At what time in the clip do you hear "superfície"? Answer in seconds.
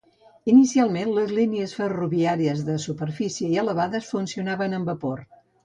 2.87-3.53